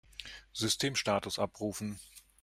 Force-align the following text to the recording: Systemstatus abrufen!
Systemstatus 0.51 1.37
abrufen! 1.37 1.99